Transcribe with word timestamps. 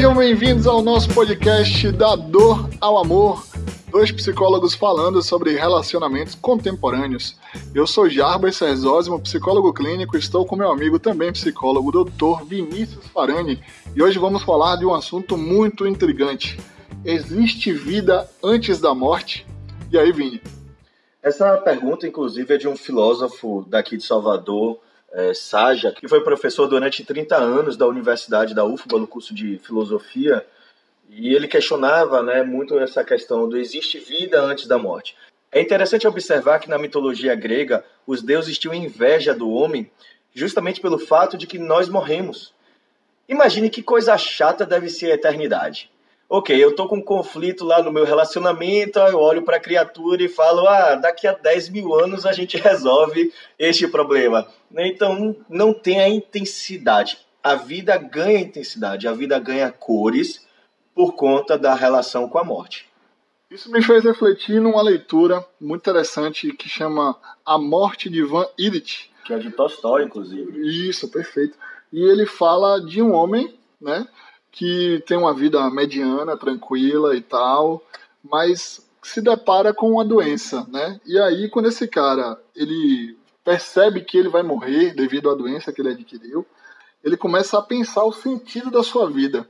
Sejam 0.00 0.14
bem-vindos 0.14 0.66
ao 0.66 0.80
nosso 0.80 1.12
podcast 1.12 1.92
Da 1.92 2.16
Dor 2.16 2.70
ao 2.80 2.96
Amor. 2.96 3.44
Dois 3.90 4.10
psicólogos 4.10 4.74
falando 4.74 5.20
sobre 5.20 5.54
relacionamentos 5.58 6.34
contemporâneos. 6.34 7.36
Eu 7.74 7.86
sou 7.86 8.08
Jarbas 8.08 8.56
Cerzósimo, 8.56 9.20
psicólogo 9.20 9.74
clínico, 9.74 10.16
estou 10.16 10.46
com 10.46 10.56
meu 10.56 10.72
amigo 10.72 10.98
também 10.98 11.30
psicólogo, 11.30 11.92
Dr. 11.92 12.46
Vinícius 12.46 13.08
Farani, 13.08 13.62
e 13.94 14.02
hoje 14.02 14.18
vamos 14.18 14.42
falar 14.42 14.76
de 14.76 14.86
um 14.86 14.94
assunto 14.94 15.36
muito 15.36 15.86
intrigante. 15.86 16.58
Existe 17.04 17.70
vida 17.70 18.26
antes 18.42 18.80
da 18.80 18.94
morte? 18.94 19.46
E 19.92 19.98
aí, 19.98 20.10
Vini? 20.12 20.40
Essa 21.22 21.58
pergunta, 21.58 22.06
inclusive, 22.06 22.54
é 22.54 22.56
de 22.56 22.66
um 22.66 22.74
filósofo 22.74 23.66
daqui 23.68 23.98
de 23.98 24.04
Salvador, 24.04 24.78
é, 25.12 25.34
Saja, 25.34 25.92
que 25.92 26.08
foi 26.08 26.22
professor 26.22 26.66
durante 26.66 27.04
30 27.04 27.36
anos 27.36 27.76
da 27.76 27.86
Universidade 27.86 28.54
da 28.54 28.64
UFBA 28.64 28.98
no 28.98 29.06
curso 29.06 29.34
de 29.34 29.58
filosofia, 29.58 30.44
e 31.08 31.34
ele 31.34 31.48
questionava 31.48 32.22
né, 32.22 32.42
muito 32.42 32.78
essa 32.78 33.02
questão 33.02 33.48
do 33.48 33.56
existe 33.56 33.98
vida 33.98 34.40
antes 34.40 34.66
da 34.66 34.78
morte. 34.78 35.16
É 35.50 35.60
interessante 35.60 36.06
observar 36.06 36.60
que 36.60 36.70
na 36.70 36.78
mitologia 36.78 37.34
grega 37.34 37.84
os 38.06 38.22
deuses 38.22 38.56
tinham 38.56 38.74
inveja 38.74 39.34
do 39.34 39.50
homem 39.50 39.90
justamente 40.32 40.80
pelo 40.80 40.98
fato 40.98 41.36
de 41.36 41.46
que 41.46 41.58
nós 41.58 41.88
morremos. 41.88 42.54
Imagine 43.28 43.68
que 43.68 43.82
coisa 43.82 44.16
chata 44.16 44.64
deve 44.64 44.88
ser 44.88 45.10
a 45.10 45.14
eternidade. 45.14 45.89
Ok, 46.32 46.56
eu 46.56 46.76
tô 46.76 46.86
com 46.86 46.98
um 46.98 47.02
conflito 47.02 47.64
lá 47.64 47.82
no 47.82 47.90
meu 47.90 48.04
relacionamento, 48.04 49.00
eu 49.00 49.18
olho 49.18 49.42
para 49.42 49.56
a 49.56 49.60
criatura 49.60 50.22
e 50.22 50.28
falo, 50.28 50.64
ah, 50.68 50.94
daqui 50.94 51.26
a 51.26 51.32
10 51.32 51.70
mil 51.70 51.92
anos 51.92 52.24
a 52.24 52.30
gente 52.30 52.54
resolve 52.62 53.32
este 53.58 53.88
problema. 53.88 54.46
Então, 54.78 55.34
não 55.48 55.74
tem 55.74 56.00
a 56.00 56.08
intensidade. 56.08 57.18
A 57.42 57.56
vida 57.56 57.96
ganha 57.98 58.38
intensidade, 58.38 59.08
a 59.08 59.12
vida 59.12 59.40
ganha 59.40 59.72
cores 59.72 60.46
por 60.94 61.14
conta 61.14 61.58
da 61.58 61.74
relação 61.74 62.28
com 62.28 62.38
a 62.38 62.44
morte. 62.44 62.88
Isso 63.50 63.68
me 63.68 63.82
fez 63.82 64.04
refletir 64.04 64.60
numa 64.60 64.82
leitura 64.82 65.44
muito 65.60 65.80
interessante 65.80 66.52
que 66.52 66.68
chama 66.68 67.18
A 67.44 67.58
Morte 67.58 68.08
de 68.08 68.20
Ivan 68.20 68.46
Illich. 68.56 69.10
Que 69.24 69.32
é 69.32 69.38
de 69.38 69.50
Tolstói, 69.50 70.04
inclusive. 70.04 70.88
Isso, 70.88 71.08
perfeito. 71.08 71.58
E 71.92 72.00
ele 72.00 72.24
fala 72.24 72.80
de 72.80 73.02
um 73.02 73.12
homem, 73.12 73.52
né, 73.80 74.06
que 74.50 75.02
tem 75.06 75.16
uma 75.16 75.34
vida 75.34 75.68
mediana, 75.70 76.36
tranquila 76.36 77.16
e 77.16 77.20
tal, 77.20 77.82
mas 78.22 78.86
se 79.02 79.20
depara 79.20 79.72
com 79.72 79.92
uma 79.92 80.04
doença, 80.04 80.66
né? 80.70 81.00
E 81.06 81.18
aí 81.18 81.48
quando 81.48 81.66
esse 81.66 81.86
cara, 81.88 82.38
ele 82.54 83.16
percebe 83.44 84.02
que 84.02 84.18
ele 84.18 84.28
vai 84.28 84.42
morrer 84.42 84.94
devido 84.94 85.30
à 85.30 85.34
doença 85.34 85.72
que 85.72 85.80
ele 85.80 85.90
adquiriu, 85.90 86.46
ele 87.02 87.16
começa 87.16 87.58
a 87.58 87.62
pensar 87.62 88.04
o 88.04 88.12
sentido 88.12 88.70
da 88.70 88.82
sua 88.82 89.08
vida. 89.10 89.48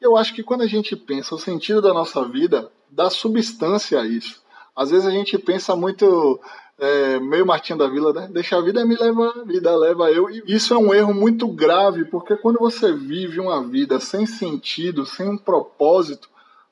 Eu 0.00 0.16
acho 0.16 0.34
que 0.34 0.42
quando 0.42 0.62
a 0.62 0.66
gente 0.66 0.96
pensa 0.96 1.34
o 1.34 1.38
sentido 1.38 1.80
da 1.80 1.94
nossa 1.94 2.26
vida, 2.26 2.70
dá 2.90 3.08
substância 3.10 4.00
a 4.00 4.06
isso. 4.06 4.42
Às 4.74 4.90
vezes 4.90 5.06
a 5.06 5.10
gente 5.10 5.38
pensa 5.38 5.76
muito 5.76 6.40
é, 6.80 7.20
meio 7.20 7.46
Martinho 7.46 7.78
da 7.78 7.86
Vila, 7.86 8.12
né? 8.12 8.28
Deixa 8.32 8.56
a 8.56 8.60
vida 8.62 8.84
me 8.86 8.96
levar, 8.96 9.38
a 9.38 9.44
vida 9.44 9.76
leva 9.76 10.10
eu. 10.10 10.30
E 10.30 10.42
isso 10.46 10.72
é 10.72 10.78
um 10.78 10.94
erro 10.94 11.12
muito 11.12 11.46
grave, 11.46 12.06
porque 12.06 12.36
quando 12.36 12.58
você 12.58 12.92
vive 12.92 13.38
uma 13.38 13.62
vida 13.62 14.00
sem 14.00 14.24
sentido, 14.24 15.04
sem 15.04 15.28
um 15.28 15.36
propósito, 15.36 16.28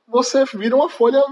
você 0.07 0.45
vira 0.47 0.75
uma 0.75 0.89
folha 0.89 1.23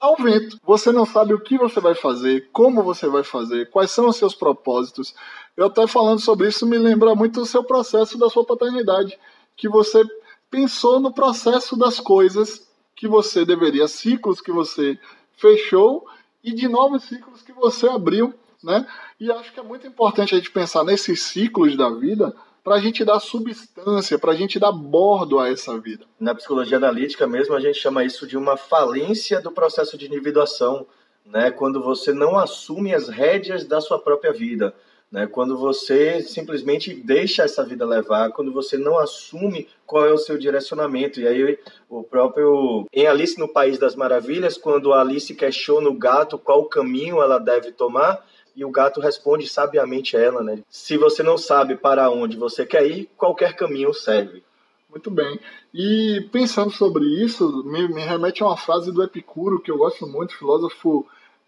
ao 0.00 0.16
vento. 0.16 0.58
Você 0.64 0.90
não 0.90 1.04
sabe 1.04 1.34
o 1.34 1.40
que 1.40 1.58
você 1.58 1.80
vai 1.80 1.94
fazer, 1.94 2.48
como 2.50 2.82
você 2.82 3.06
vai 3.06 3.22
fazer, 3.22 3.70
quais 3.70 3.90
são 3.90 4.08
os 4.08 4.16
seus 4.16 4.34
propósitos. 4.34 5.14
Eu 5.54 5.66
até 5.66 5.86
falando 5.86 6.20
sobre 6.20 6.48
isso 6.48 6.66
me 6.66 6.78
lembra 6.78 7.14
muito 7.14 7.40
do 7.40 7.46
seu 7.46 7.62
processo 7.62 8.16
da 8.16 8.30
sua 8.30 8.44
paternidade, 8.44 9.18
que 9.54 9.68
você 9.68 10.02
pensou 10.50 10.98
no 10.98 11.12
processo 11.12 11.76
das 11.76 12.00
coisas 12.00 12.66
que 12.96 13.06
você 13.06 13.44
deveria, 13.44 13.86
ciclos 13.86 14.40
que 14.40 14.52
você 14.52 14.98
fechou 15.36 16.06
e 16.44 16.52
de 16.52 16.68
novos 16.68 17.04
ciclos 17.04 17.40
que 17.40 17.52
você 17.52 17.88
abriu, 17.88 18.34
né? 18.62 18.86
E 19.18 19.32
acho 19.32 19.52
que 19.52 19.58
é 19.58 19.62
muito 19.62 19.86
importante 19.86 20.34
a 20.34 20.38
gente 20.38 20.50
pensar 20.50 20.84
nesses 20.84 21.22
ciclos 21.22 21.74
da 21.74 21.88
vida 21.88 22.36
para 22.62 22.76
a 22.76 22.80
gente 22.80 23.04
dar 23.04 23.18
substância, 23.18 24.18
para 24.18 24.32
a 24.32 24.34
gente 24.34 24.58
dar 24.58 24.72
bordo 24.72 25.40
a 25.40 25.50
essa 25.50 25.78
vida. 25.78 26.04
Na 26.20 26.34
psicologia 26.34 26.76
analítica 26.76 27.26
mesmo, 27.26 27.54
a 27.54 27.60
gente 27.60 27.78
chama 27.78 28.04
isso 28.04 28.26
de 28.26 28.36
uma 28.36 28.56
falência 28.56 29.40
do 29.40 29.50
processo 29.50 29.96
de 29.96 30.06
individuação, 30.06 30.86
né? 31.24 31.50
Quando 31.50 31.82
você 31.82 32.12
não 32.12 32.38
assume 32.38 32.94
as 32.94 33.08
rédeas 33.08 33.64
da 33.64 33.80
sua 33.80 33.98
própria 33.98 34.32
vida. 34.32 34.74
Né? 35.10 35.26
Quando 35.26 35.56
você 35.56 36.20
simplesmente 36.22 36.94
deixa 36.94 37.44
essa 37.44 37.64
vida 37.64 37.86
levar, 37.86 38.32
quando 38.32 38.52
você 38.52 38.76
não 38.76 38.98
assume 38.98 39.68
qual 39.86 40.06
é 40.06 40.12
o 40.12 40.18
seu 40.18 40.36
direcionamento. 40.36 41.20
E 41.20 41.28
aí, 41.28 41.58
o 41.88 42.02
próprio. 42.02 42.86
Em 42.92 43.06
Alice 43.06 43.38
no 43.38 43.48
País 43.48 43.78
das 43.78 43.94
Maravilhas, 43.94 44.58
quando 44.58 44.92
Alice 44.92 45.32
questiona 45.34 45.88
o 45.88 45.98
gato 45.98 46.38
qual 46.38 46.64
caminho 46.64 47.22
ela 47.22 47.38
deve 47.38 47.70
tomar, 47.72 48.24
e 48.56 48.64
o 48.64 48.70
gato 48.70 49.00
responde 49.00 49.48
sabiamente 49.48 50.16
a 50.16 50.20
ela, 50.20 50.42
né? 50.42 50.60
Se 50.68 50.96
você 50.96 51.22
não 51.22 51.36
sabe 51.36 51.76
para 51.76 52.10
onde 52.10 52.36
você 52.36 52.64
quer 52.64 52.86
ir, 52.86 53.10
qualquer 53.16 53.56
caminho 53.56 53.92
serve. 53.92 54.42
Muito 54.88 55.10
bem. 55.10 55.40
E 55.72 56.28
pensando 56.30 56.70
sobre 56.70 57.04
isso, 57.04 57.64
me, 57.64 57.88
me 57.88 58.02
remete 58.02 58.42
a 58.42 58.46
uma 58.46 58.56
frase 58.56 58.92
do 58.92 59.02
Epicuro, 59.02 59.60
que 59.60 59.70
eu 59.70 59.76
gosto 59.76 60.06
muito, 60.06 60.38
filósofo 60.38 61.04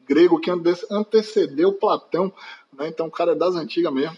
grego 0.06 0.40
que 0.40 0.50
antecedeu 0.90 1.72
Platão, 1.72 2.32
né? 2.78 2.88
então 2.88 3.06
o 3.06 3.10
cara 3.10 3.32
é 3.32 3.34
das 3.34 3.54
antigas 3.54 3.92
mesmo. 3.92 4.16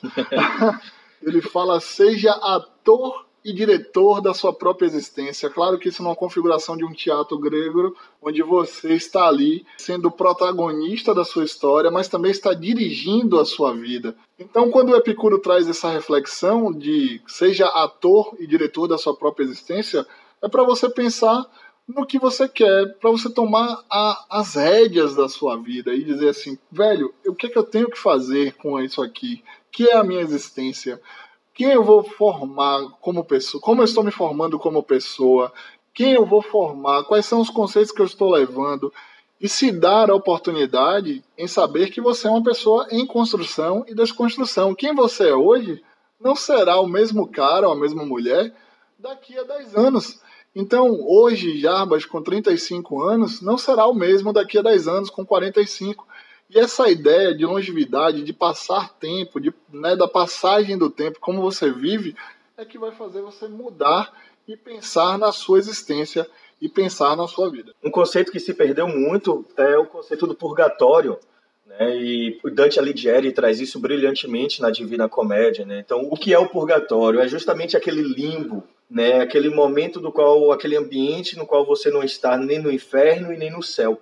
Ele 1.23 1.41
fala: 1.41 1.81
seja 1.81 2.33
ator 2.33 3.27
e 3.45 3.53
diretor 3.53 4.21
da 4.21 4.35
sua 4.35 4.53
própria 4.53 4.87
existência. 4.87 5.49
Claro 5.49 5.79
que 5.79 5.89
isso 5.89 6.03
não 6.03 6.11
é 6.11 6.13
uma 6.13 6.19
configuração 6.19 6.77
de 6.77 6.85
um 6.85 6.93
teatro 6.93 7.39
grego, 7.39 7.97
onde 8.21 8.43
você 8.43 8.95
está 8.95 9.27
ali 9.27 9.65
sendo 9.79 10.11
protagonista 10.11 11.15
da 11.15 11.25
sua 11.25 11.45
história, 11.45 11.91
mas 11.91 12.09
também 12.09 12.31
está 12.31 12.53
dirigindo 12.53 13.39
a 13.41 13.45
sua 13.45 13.73
vida. 13.73 14.15
Então, 14.39 14.71
quando 14.71 14.91
o 14.91 14.97
Epicuro 14.97 15.39
traz 15.39 15.69
essa 15.69 15.89
reflexão 15.89 16.73
de 16.73 17.23
seja 17.27 17.67
ator 17.67 18.37
e 18.39 18.47
diretor 18.47 18.87
da 18.87 18.99
sua 18.99 19.17
própria 19.17 19.45
existência, 19.45 20.07
é 20.43 20.49
para 20.49 20.65
você 20.65 20.89
pensar 20.89 21.47
no 21.89 22.05
que 22.05 22.19
você 22.19 22.47
quer, 22.47 22.95
para 22.99 23.11
você 23.11 23.31
tomar 23.31 23.83
a, 23.91 24.27
as 24.29 24.55
rédeas 24.55 25.17
da 25.17 25.27
sua 25.29 25.57
vida 25.57 25.95
e 25.95 26.05
dizer 26.05 26.29
assim, 26.29 26.59
velho, 26.71 27.15
o 27.27 27.35
que, 27.35 27.47
é 27.47 27.51
que 27.51 27.59
eu 27.59 27.65
tenho 27.65 27.91
que 27.91 27.99
fazer 27.99 28.55
com 28.57 28.79
isso 28.79 29.03
aqui? 29.03 29.43
Que 29.73 29.89
é 29.89 29.97
a 29.97 30.05
minha 30.05 30.21
existência? 30.21 31.01
Quem 31.55 31.73
eu 31.73 31.83
vou 31.83 32.05
formar 32.05 32.91
como 33.01 33.25
pessoa? 33.25 33.61
Como 33.61 33.81
eu 33.81 33.87
estou 33.87 34.05
me 34.05 34.11
formando 34.11 34.59
como 34.59 34.83
pessoa? 34.83 35.51
Quem 35.95 36.13
eu 36.13 36.27
vou 36.27 36.43
formar? 36.43 37.05
Quais 37.05 37.25
são 37.25 37.41
os 37.41 37.49
conceitos 37.49 37.91
que 37.91 38.03
eu 38.03 38.07
estou 38.07 38.31
levando? 38.31 38.93
E 39.41 39.49
se 39.49 39.73
dar 39.73 40.11
a 40.11 40.15
oportunidade 40.15 41.25
em 41.39 41.49
saber 41.49 41.91
que 41.91 42.01
você 42.01 42.29
é 42.29 42.31
uma 42.31 42.43
pessoa 42.43 42.87
em 42.91 43.07
construção 43.07 43.85
e 43.89 43.95
desconstrução. 43.95 44.75
Quem 44.75 44.95
você 44.95 45.31
é 45.31 45.35
hoje 45.35 45.83
não 46.21 46.37
será 46.37 46.81
o 46.81 46.87
mesmo 46.87 47.27
cara 47.27 47.67
ou 47.67 47.73
a 47.73 47.79
mesma 47.79 48.05
mulher 48.05 48.55
daqui 48.99 49.39
a 49.39 49.43
10 49.43 49.75
anos. 49.75 50.21
Então, 50.61 51.07
hoje, 51.07 51.61
Jarbas, 51.61 52.05
com 52.05 52.21
35 52.21 53.01
anos, 53.01 53.41
não 53.41 53.57
será 53.57 53.87
o 53.87 53.95
mesmo 53.95 54.33
daqui 54.33 54.59
a 54.59 54.63
10 54.63 54.89
anos, 54.89 55.09
com 55.09 55.25
45. 55.25 56.05
E 56.51 56.59
essa 56.59 56.91
ideia 56.91 57.33
de 57.33 57.47
longevidade, 57.47 58.25
de 58.25 58.33
passar 58.33 58.93
tempo, 58.95 59.41
de, 59.41 59.55
né, 59.73 59.95
da 59.95 60.09
passagem 60.09 60.77
do 60.77 60.91
tempo, 60.91 61.21
como 61.21 61.41
você 61.41 61.71
vive, 61.71 62.17
é 62.57 62.65
que 62.65 62.77
vai 62.77 62.91
fazer 62.91 63.23
você 63.23 63.47
mudar 63.47 64.13
e 64.49 64.57
pensar 64.57 65.17
na 65.17 65.31
sua 65.31 65.61
existência 65.61 66.29
e 66.61 66.69
pensar 66.69 67.17
na 67.17 67.29
sua 67.29 67.49
vida. 67.49 67.73
Um 67.81 67.91
conceito 67.93 68.33
que 68.33 68.41
se 68.41 68.53
perdeu 68.53 68.89
muito 68.89 69.45
é 69.57 69.79
o 69.79 69.87
conceito 69.87 70.27
do 70.27 70.35
purgatório. 70.35 71.21
Né? 71.69 71.97
E 71.97 72.41
Dante 72.53 72.79
Alighieri 72.79 73.33
traz 73.33 73.61
isso 73.61 73.79
brilhantemente 73.79 74.61
na 74.61 74.71
Divina 74.71 75.09
Comédia. 75.09 75.65
Né? 75.65 75.81
Então, 75.85 76.09
o 76.11 76.17
que 76.17 76.33
é 76.33 76.39
o 76.39 76.49
purgatório? 76.49 77.21
É 77.21 77.29
justamente 77.29 77.77
aquele 77.77 78.03
limbo 78.03 78.65
né? 78.91 79.21
Aquele 79.21 79.51
momento 79.51 80.01
do 80.01 80.11
qual, 80.11 80.51
aquele 80.51 80.77
ambiente 80.77 81.37
no 81.37 81.47
qual 81.47 81.65
você 81.67 81.91
não 81.91 82.03
está 82.03 82.37
nem 82.37 82.59
no 82.59 82.73
inferno 82.73 83.33
e 83.33 83.37
nem 83.37 83.51
no 83.51 83.63
céu, 83.63 84.01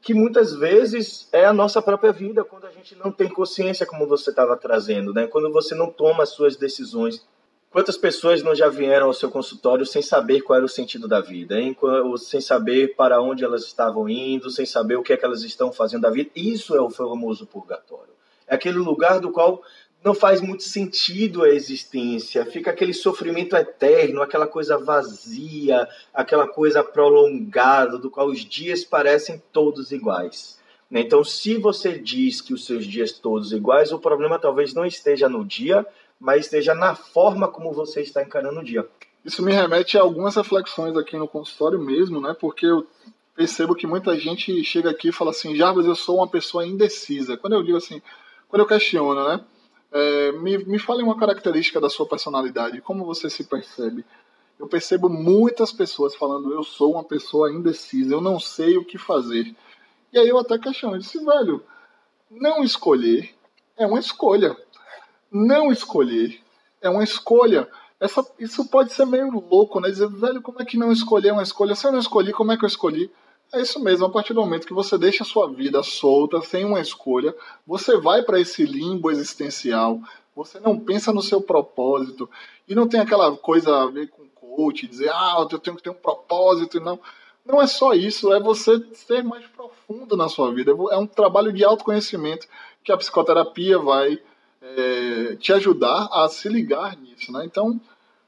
que 0.00 0.14
muitas 0.14 0.54
vezes 0.54 1.28
é 1.32 1.44
a 1.44 1.52
nossa 1.52 1.82
própria 1.82 2.12
vida, 2.12 2.44
quando 2.44 2.66
a 2.66 2.70
gente 2.70 2.94
não 2.96 3.10
tem 3.10 3.28
consciência, 3.28 3.84
como 3.84 4.06
você 4.06 4.30
estava 4.30 4.56
trazendo, 4.56 5.12
né? 5.12 5.26
Quando 5.26 5.52
você 5.52 5.74
não 5.74 5.90
toma 5.90 6.22
as 6.22 6.30
suas 6.30 6.56
decisões. 6.56 7.26
Quantas 7.70 7.96
pessoas 7.96 8.42
não 8.42 8.52
já 8.52 8.68
vieram 8.68 9.06
ao 9.06 9.14
seu 9.14 9.30
consultório 9.30 9.86
sem 9.86 10.02
saber 10.02 10.40
qual 10.40 10.56
era 10.56 10.66
o 10.66 10.68
sentido 10.68 11.06
da 11.06 11.20
vida, 11.20 11.58
hein? 11.60 11.76
sem 12.18 12.40
saber 12.40 12.96
para 12.96 13.22
onde 13.22 13.44
elas 13.44 13.62
estavam 13.62 14.08
indo, 14.08 14.50
sem 14.50 14.66
saber 14.66 14.96
o 14.96 15.02
que 15.04 15.12
é 15.12 15.16
que 15.16 15.24
elas 15.24 15.44
estão 15.44 15.72
fazendo 15.72 16.02
da 16.02 16.10
vida? 16.10 16.30
Isso 16.34 16.74
é 16.74 16.80
o 16.80 16.90
famoso 16.90 17.46
purgatório. 17.46 18.12
É 18.48 18.56
aquele 18.56 18.78
lugar 18.78 19.20
do 19.20 19.30
qual 19.30 19.62
não 20.02 20.14
faz 20.14 20.40
muito 20.40 20.64
sentido 20.64 21.44
a 21.44 21.48
existência, 21.50 22.44
fica 22.44 22.72
aquele 22.72 22.92
sofrimento 22.92 23.54
eterno, 23.54 24.20
aquela 24.20 24.48
coisa 24.48 24.76
vazia, 24.76 25.86
aquela 26.12 26.48
coisa 26.48 26.82
prolongada, 26.82 27.98
do 27.98 28.10
qual 28.10 28.26
os 28.26 28.44
dias 28.44 28.82
parecem 28.82 29.40
todos 29.52 29.92
iguais. 29.92 30.58
Então, 30.90 31.22
se 31.22 31.56
você 31.56 31.96
diz 31.96 32.40
que 32.40 32.52
os 32.52 32.64
seus 32.64 32.84
dias 32.84 33.12
todos 33.12 33.52
iguais, 33.52 33.92
o 33.92 33.98
problema 34.00 34.40
talvez 34.40 34.74
não 34.74 34.84
esteja 34.84 35.28
no 35.28 35.44
dia, 35.44 35.86
mas 36.20 36.44
esteja 36.44 36.74
na 36.74 36.94
forma 36.94 37.48
como 37.48 37.72
você 37.72 38.02
está 38.02 38.22
encarando 38.22 38.60
o 38.60 38.64
dia. 38.64 38.86
Isso 39.24 39.42
me 39.42 39.52
remete 39.52 39.96
a 39.96 40.02
algumas 40.02 40.36
reflexões 40.36 40.96
aqui 40.96 41.16
no 41.16 41.26
consultório 41.26 41.80
mesmo, 41.80 42.20
né? 42.20 42.36
Porque 42.38 42.66
eu 42.66 42.86
percebo 43.34 43.74
que 43.74 43.86
muita 43.86 44.18
gente 44.18 44.62
chega 44.64 44.90
aqui 44.90 45.08
e 45.08 45.12
fala 45.12 45.30
assim, 45.30 45.56
Jarbas, 45.56 45.86
eu 45.86 45.94
sou 45.94 46.16
uma 46.18 46.28
pessoa 46.28 46.66
indecisa. 46.66 47.36
Quando 47.36 47.54
eu 47.54 47.62
digo 47.62 47.78
assim, 47.78 48.02
quando 48.48 48.60
eu 48.60 48.68
questiono, 48.68 49.26
né? 49.26 49.44
É, 49.92 50.32
me, 50.32 50.58
me 50.58 50.78
fale 50.78 51.02
uma 51.02 51.18
característica 51.18 51.80
da 51.80 51.90
sua 51.90 52.06
personalidade, 52.06 52.80
como 52.80 53.04
você 53.04 53.28
se 53.28 53.44
percebe? 53.44 54.04
Eu 54.58 54.68
percebo 54.68 55.08
muitas 55.08 55.72
pessoas 55.72 56.14
falando, 56.14 56.52
eu 56.52 56.62
sou 56.62 56.92
uma 56.92 57.02
pessoa 57.02 57.50
indecisa, 57.50 58.14
eu 58.14 58.20
não 58.20 58.38
sei 58.38 58.76
o 58.76 58.84
que 58.84 58.98
fazer. 58.98 59.54
E 60.12 60.18
aí 60.18 60.28
eu 60.28 60.38
até 60.38 60.58
questiono, 60.58 60.96
eu 60.96 61.00
disse, 61.00 61.24
velho, 61.24 61.62
não 62.30 62.62
escolher 62.62 63.34
é 63.80 63.86
uma 63.86 63.98
escolha. 63.98 64.54
Não 65.30 65.70
escolher 65.70 66.40
é 66.80 66.88
uma 66.88 67.04
escolha. 67.04 67.68
Essa, 67.98 68.26
isso 68.38 68.68
pode 68.68 68.92
ser 68.92 69.04
meio 69.04 69.30
louco, 69.30 69.80
né? 69.80 69.90
Dizer, 69.90 70.08
velho, 70.08 70.40
como 70.40 70.60
é 70.60 70.64
que 70.64 70.78
não 70.78 70.90
escolher 70.90 71.32
uma 71.32 71.42
escolha? 71.42 71.74
Se 71.74 71.86
eu 71.86 71.92
não 71.92 71.98
escolhi, 71.98 72.32
como 72.32 72.52
é 72.52 72.56
que 72.56 72.64
eu 72.64 72.68
escolhi? 72.68 73.10
É 73.52 73.60
isso 73.60 73.80
mesmo, 73.80 74.06
a 74.06 74.10
partir 74.10 74.32
do 74.32 74.40
momento 74.40 74.66
que 74.66 74.72
você 74.72 74.96
deixa 74.96 75.24
a 75.24 75.26
sua 75.26 75.48
vida 75.48 75.82
solta, 75.82 76.40
sem 76.40 76.64
uma 76.64 76.80
escolha, 76.80 77.34
você 77.66 77.96
vai 77.96 78.22
para 78.22 78.40
esse 78.40 78.64
limbo 78.64 79.10
existencial, 79.10 80.00
você 80.36 80.60
não 80.60 80.78
pensa 80.78 81.12
no 81.12 81.20
seu 81.20 81.40
propósito, 81.40 82.30
e 82.68 82.76
não 82.76 82.86
tem 82.86 83.00
aquela 83.00 83.36
coisa 83.36 83.82
a 83.82 83.86
ver 83.86 84.08
com 84.08 84.20
coach, 84.60 84.86
dizer, 84.86 85.10
ah, 85.10 85.46
eu 85.50 85.58
tenho 85.58 85.76
que 85.76 85.82
ter 85.82 85.90
um 85.90 85.94
propósito, 85.94 86.80
não. 86.80 86.98
Não 87.44 87.60
é 87.60 87.66
só 87.66 87.92
isso, 87.92 88.32
é 88.32 88.40
você 88.40 88.78
ser 88.92 89.24
mais 89.24 89.46
profundo 89.46 90.16
na 90.16 90.28
sua 90.28 90.52
vida. 90.52 90.72
É 90.90 90.96
um 90.96 91.06
trabalho 91.06 91.52
de 91.52 91.64
autoconhecimento 91.64 92.46
que 92.84 92.92
a 92.92 92.96
psicoterapia 92.96 93.78
vai 93.78 94.20
é, 94.62 95.36
te 95.36 95.52
ajudar 95.52 96.08
a 96.12 96.28
se 96.28 96.48
ligar 96.48 96.96
nisso, 96.96 97.32
né? 97.32 97.44
Então, 97.44 97.80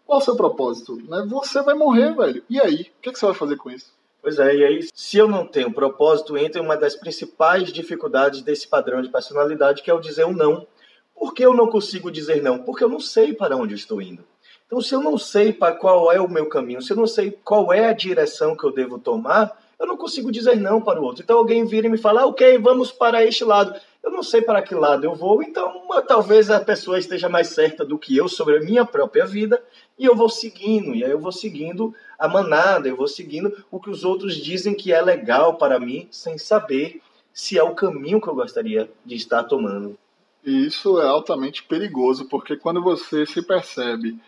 qual 0.06 0.18
o 0.18 0.22
seu 0.22 0.36
propósito? 0.36 0.96
Né? 0.96 1.24
Você 1.28 1.62
vai 1.62 1.74
morrer, 1.74 2.14
velho. 2.14 2.42
E 2.48 2.60
aí? 2.60 2.82
O 2.98 3.02
que, 3.02 3.08
é 3.08 3.12
que 3.12 3.18
você 3.18 3.26
vai 3.26 3.34
fazer 3.34 3.56
com 3.56 3.70
isso? 3.70 3.92
Pois 4.20 4.38
é, 4.38 4.54
e 4.54 4.64
aí, 4.64 4.88
se 4.94 5.18
eu 5.18 5.26
não 5.26 5.46
tenho 5.46 5.72
propósito, 5.72 6.36
entra 6.36 6.62
uma 6.62 6.76
das 6.76 6.94
principais 6.94 7.72
dificuldades 7.72 8.40
desse 8.40 8.68
padrão 8.68 9.02
de 9.02 9.08
personalidade, 9.08 9.82
que 9.82 9.90
é 9.90 9.94
o 9.94 10.00
dizer 10.00 10.24
um 10.24 10.32
não. 10.32 10.66
Por 11.14 11.34
que 11.34 11.44
eu 11.44 11.54
não 11.54 11.66
consigo 11.66 12.10
dizer 12.10 12.40
não? 12.40 12.58
Porque 12.58 12.84
eu 12.84 12.88
não 12.88 13.00
sei 13.00 13.32
para 13.34 13.56
onde 13.56 13.74
estou 13.74 14.00
indo. 14.00 14.24
Então, 14.66 14.80
se 14.80 14.94
eu 14.94 15.02
não 15.02 15.18
sei 15.18 15.52
para 15.52 15.74
qual 15.74 16.10
é 16.10 16.20
o 16.20 16.28
meu 16.28 16.46
caminho, 16.46 16.80
se 16.80 16.92
eu 16.92 16.96
não 16.96 17.06
sei 17.06 17.30
qual 17.44 17.72
é 17.72 17.86
a 17.86 17.92
direção 17.92 18.56
que 18.56 18.64
eu 18.64 18.72
devo 18.72 18.98
tomar, 18.98 19.52
eu 19.82 19.88
não 19.88 19.96
consigo 19.96 20.30
dizer 20.30 20.56
não 20.56 20.80
para 20.80 21.00
o 21.00 21.04
outro. 21.04 21.24
Então, 21.24 21.38
alguém 21.38 21.64
vira 21.64 21.88
e 21.88 21.90
me 21.90 21.98
fala, 21.98 22.22
ah, 22.22 22.26
ok, 22.26 22.56
vamos 22.58 22.92
para 22.92 23.24
este 23.24 23.44
lado. 23.44 23.74
Eu 24.00 24.12
não 24.12 24.22
sei 24.22 24.40
para 24.40 24.62
que 24.62 24.74
lado 24.74 25.04
eu 25.04 25.14
vou, 25.14 25.42
então 25.42 25.82
talvez 26.06 26.50
a 26.50 26.60
pessoa 26.60 26.98
esteja 26.98 27.28
mais 27.28 27.48
certa 27.48 27.84
do 27.84 27.98
que 27.98 28.16
eu 28.16 28.28
sobre 28.28 28.56
a 28.56 28.60
minha 28.60 28.84
própria 28.84 29.24
vida 29.24 29.62
e 29.96 30.04
eu 30.04 30.16
vou 30.16 30.28
seguindo, 30.28 30.92
e 30.92 31.04
aí 31.04 31.10
eu 31.10 31.20
vou 31.20 31.30
seguindo 31.30 31.94
a 32.18 32.26
manada, 32.26 32.88
eu 32.88 32.96
vou 32.96 33.06
seguindo 33.06 33.64
o 33.70 33.78
que 33.78 33.90
os 33.90 34.04
outros 34.04 34.36
dizem 34.36 34.74
que 34.74 34.92
é 34.92 35.00
legal 35.00 35.54
para 35.54 35.78
mim, 35.78 36.08
sem 36.10 36.36
saber 36.36 37.00
se 37.32 37.56
é 37.56 37.62
o 37.62 37.74
caminho 37.74 38.20
que 38.20 38.28
eu 38.28 38.34
gostaria 38.34 38.90
de 39.04 39.14
estar 39.14 39.44
tomando. 39.44 39.96
E 40.44 40.66
isso 40.66 41.00
é 41.00 41.06
altamente 41.06 41.62
perigoso, 41.62 42.24
porque 42.28 42.56
quando 42.56 42.82
você 42.82 43.24
se 43.24 43.40
percebe, 43.40 44.18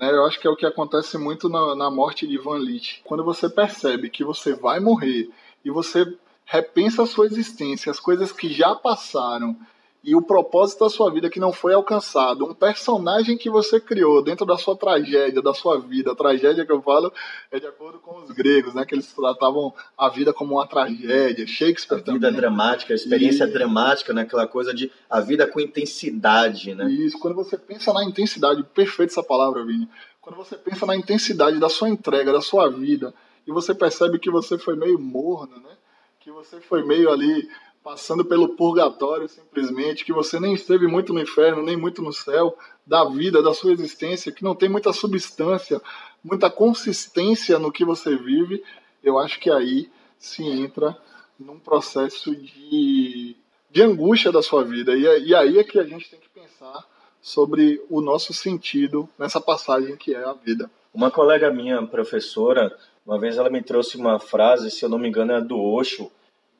né, 0.00 0.10
eu 0.10 0.24
acho 0.24 0.40
que 0.40 0.46
é 0.46 0.50
o 0.50 0.56
que 0.56 0.64
acontece 0.64 1.18
muito 1.18 1.48
na, 1.48 1.74
na 1.76 1.90
morte 1.90 2.26
de 2.26 2.38
Van 2.38 2.58
Litt, 2.58 3.02
quando 3.04 3.22
você 3.22 3.48
percebe 3.48 4.08
que 4.08 4.24
você 4.24 4.54
vai 4.54 4.80
morrer 4.80 5.28
e 5.64 5.70
você 5.70 6.16
repensa 6.46 7.02
a 7.02 7.06
sua 7.06 7.26
existência, 7.26 7.92
as 7.92 8.00
coisas 8.00 8.32
que 8.32 8.52
já 8.52 8.74
passaram 8.74 9.56
e 10.02 10.16
o 10.16 10.22
propósito 10.22 10.80
da 10.80 10.88
sua 10.88 11.12
vida 11.12 11.28
que 11.28 11.38
não 11.38 11.52
foi 11.52 11.74
alcançado, 11.74 12.46
um 12.46 12.54
personagem 12.54 13.36
que 13.36 13.50
você 13.50 13.78
criou 13.78 14.22
dentro 14.22 14.46
da 14.46 14.56
sua 14.56 14.74
tragédia, 14.74 15.42
da 15.42 15.52
sua 15.52 15.78
vida. 15.78 16.12
A 16.12 16.14
tragédia 16.14 16.64
que 16.64 16.72
eu 16.72 16.80
falo 16.80 17.12
é 17.50 17.60
de 17.60 17.66
acordo 17.66 17.98
com 17.98 18.22
os 18.22 18.30
gregos, 18.30 18.72
né, 18.72 18.84
que 18.86 18.94
eles 18.94 19.12
tratavam 19.12 19.74
a 19.98 20.08
vida 20.08 20.32
como 20.32 20.54
uma 20.54 20.66
tragédia. 20.66 21.46
Shakespeare 21.46 21.98
a 21.98 22.12
vida 22.12 22.28
também. 22.28 22.40
dramática, 22.40 22.94
a 22.94 22.96
experiência 22.96 23.44
e... 23.44 23.52
dramática, 23.52 24.14
né, 24.14 24.22
aquela 24.22 24.46
coisa 24.46 24.72
de 24.72 24.90
a 25.08 25.20
vida 25.20 25.46
com 25.46 25.60
intensidade, 25.60 26.74
né? 26.74 26.90
Isso, 26.90 27.18
quando 27.18 27.34
você 27.34 27.58
pensa 27.58 27.92
na 27.92 28.02
intensidade, 28.02 28.62
perfeita 28.74 29.12
essa 29.12 29.22
palavra, 29.22 29.64
Vini. 29.64 29.88
Quando 30.20 30.36
você 30.36 30.56
pensa 30.56 30.86
na 30.86 30.96
intensidade 30.96 31.58
da 31.58 31.68
sua 31.68 31.90
entrega, 31.90 32.32
da 32.32 32.40
sua 32.40 32.70
vida, 32.70 33.12
e 33.46 33.52
você 33.52 33.74
percebe 33.74 34.18
que 34.18 34.30
você 34.30 34.56
foi 34.56 34.76
meio 34.76 34.98
morno, 34.98 35.56
né? 35.56 35.76
Que 36.20 36.30
você 36.30 36.60
foi 36.60 36.84
meio 36.84 37.10
ali 37.10 37.48
passando 37.82 38.24
pelo 38.24 38.56
purgatório 38.56 39.28
simplesmente, 39.28 40.04
que 40.04 40.12
você 40.12 40.38
nem 40.38 40.54
esteve 40.54 40.86
muito 40.86 41.12
no 41.12 41.20
inferno, 41.20 41.62
nem 41.62 41.76
muito 41.76 42.02
no 42.02 42.12
céu, 42.12 42.56
da 42.86 43.04
vida, 43.04 43.42
da 43.42 43.54
sua 43.54 43.72
existência, 43.72 44.32
que 44.32 44.44
não 44.44 44.54
tem 44.54 44.68
muita 44.68 44.92
substância, 44.92 45.80
muita 46.22 46.50
consistência 46.50 47.58
no 47.58 47.72
que 47.72 47.84
você 47.84 48.16
vive, 48.16 48.62
eu 49.02 49.18
acho 49.18 49.40
que 49.40 49.50
aí 49.50 49.90
se 50.18 50.44
entra 50.44 50.96
num 51.38 51.58
processo 51.58 52.34
de, 52.36 53.34
de 53.70 53.82
angústia 53.82 54.30
da 54.30 54.42
sua 54.42 54.62
vida. 54.62 54.94
E, 54.94 55.28
e 55.28 55.34
aí 55.34 55.58
é 55.58 55.64
que 55.64 55.78
a 55.78 55.84
gente 55.84 56.10
tem 56.10 56.20
que 56.20 56.28
pensar 56.28 56.84
sobre 57.22 57.82
o 57.88 58.00
nosso 58.00 58.32
sentido 58.34 59.08
nessa 59.18 59.40
passagem 59.40 59.96
que 59.96 60.14
é 60.14 60.22
a 60.22 60.32
vida. 60.32 60.70
Uma 60.92 61.10
colega 61.10 61.50
minha, 61.50 61.86
professora, 61.86 62.76
uma 63.06 63.18
vez 63.18 63.38
ela 63.38 63.48
me 63.48 63.62
trouxe 63.62 63.96
uma 63.96 64.18
frase, 64.18 64.70
se 64.70 64.84
eu 64.84 64.88
não 64.88 64.98
me 64.98 65.08
engano, 65.08 65.32
é 65.32 65.40
do 65.40 65.58
Osho, 65.58 66.10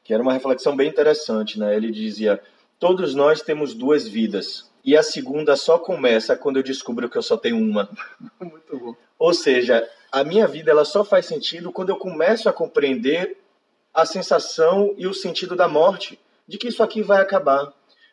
que 0.03 0.13
era 0.15 0.23
uma 0.23 0.33
reflexão 0.33 0.77
bem 0.77 0.89
interessante, 0.89 1.59
né? 1.59 1.77
Ele 1.77 1.91
dizia: 1.91 2.41
"Todos 2.79 3.15
nós 3.15 3.43
temos 3.43 3.75
duas 3.75 4.07
vidas, 4.07 4.71
e 4.85 4.97
a 4.97 5.03
segunda 5.03 5.57
só 5.57 5.79
começa 5.79 6.37
quando 6.37 6.57
eu 6.57 6.63
descubro 6.63 7.09
que 7.09 7.19
eu 7.19 7.23
só 7.23 7.37
tenho 7.37 7.57
uma". 7.57 7.89
Muito 8.41 8.79
bom. 8.79 8.95
Ou 9.19 9.35
seja, 9.35 9.87
a 10.11 10.25
minha 10.25 10.47
vida 10.47 10.71
ela 10.71 10.85
só 10.85 11.05
faz 11.05 11.27
sentido 11.27 11.71
quando 11.71 11.91
eu 11.91 11.97
começo 11.97 12.49
a 12.49 12.53
compreender 12.53 13.37
a 13.93 14.07
sensação 14.07 14.95
e 14.97 15.07
o 15.07 15.15
sentido 15.15 15.55
da 15.55 15.69
morte, 15.69 16.19
de 16.47 16.59
que 16.59 16.69
isso 16.69 16.83
aqui 16.83 17.03
vai 17.03 17.21
acabar, 17.21 17.73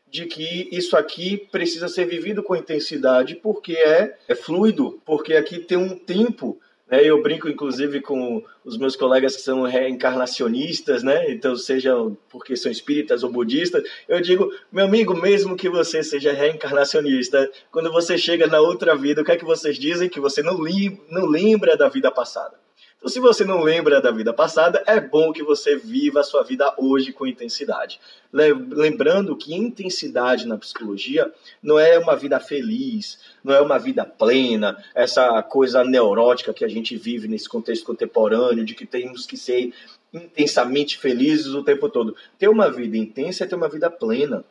de 0.09 0.25
que 0.25 0.69
isso 0.71 0.95
aqui 0.95 1.37
precisa 1.51 1.87
ser 1.87 2.05
vivido 2.05 2.43
com 2.43 2.55
intensidade, 2.55 3.35
porque 3.35 3.73
é, 3.73 4.17
é 4.27 4.35
fluido, 4.35 5.01
porque 5.05 5.33
aqui 5.35 5.59
tem 5.59 5.77
um 5.77 5.97
tempo 5.97 6.59
né? 6.89 7.03
Eu 7.03 7.21
brinco, 7.21 7.49
inclusive, 7.49 8.01
com 8.01 8.43
os 8.63 8.77
meus 8.77 8.95
colegas 8.95 9.35
que 9.35 9.41
são 9.41 9.63
reencarnacionistas, 9.63 11.03
né? 11.03 11.31
Então, 11.31 11.55
seja 11.55 11.93
porque 12.29 12.55
são 12.55 12.71
espíritas 12.71 13.23
ou 13.23 13.31
budistas, 13.31 13.83
eu 14.07 14.21
digo, 14.21 14.51
meu 14.71 14.85
amigo, 14.85 15.13
mesmo 15.15 15.55
que 15.55 15.69
você 15.69 16.01
seja 16.01 16.31
reencarnacionista, 16.31 17.49
quando 17.71 17.91
você 17.91 18.17
chega 18.17 18.47
na 18.47 18.59
outra 18.59 18.95
vida, 18.95 19.21
o 19.21 19.25
que 19.25 19.31
é 19.31 19.37
que 19.37 19.45
vocês 19.45 19.77
dizem? 19.77 20.09
Que 20.09 20.19
você 20.19 20.41
não, 20.41 20.63
li 20.63 20.99
não 21.09 21.25
lembra 21.25 21.75
da 21.75 21.89
vida 21.89 22.11
passada. 22.11 22.66
Então, 22.97 23.09
se 23.09 23.19
você 23.19 23.45
não 23.45 23.61
lembra 23.61 24.01
da 24.01 24.09
vida 24.09 24.33
passada, 24.33 24.83
é 24.87 24.99
bom 24.99 25.31
que 25.31 25.43
você 25.43 25.75
viva 25.75 26.19
a 26.19 26.23
sua 26.23 26.43
vida 26.43 26.73
hoje 26.77 27.13
com 27.13 27.27
intensidade. 27.27 27.99
Lembrando 28.33 29.35
que 29.35 29.53
intensidade 29.53 30.47
na 30.47 30.57
psicologia 30.57 31.31
não 31.61 31.77
é 31.77 31.99
uma 31.99 32.15
vida 32.15 32.39
feliz, 32.39 33.19
não 33.43 33.53
é 33.53 33.61
uma 33.61 33.77
vida 33.77 34.03
plena, 34.03 34.83
essa 34.95 35.43
coisa 35.43 35.83
neurótica 35.83 36.53
que 36.53 36.65
a 36.65 36.67
gente 36.67 36.97
vive 36.97 37.27
nesse 37.27 37.47
contexto 37.47 37.85
contemporâneo, 37.85 38.65
de 38.65 38.73
que 38.73 38.85
temos 38.85 39.27
que 39.27 39.37
ser 39.37 39.71
intensamente 40.11 40.97
felizes 40.97 41.53
o 41.53 41.63
tempo 41.63 41.87
todo. 41.89 42.15
Ter 42.39 42.47
uma 42.47 42.71
vida 42.71 42.97
intensa 42.97 43.43
é 43.43 43.47
ter 43.47 43.55
uma 43.55 43.69
vida 43.69 43.91
plena. 43.91 44.43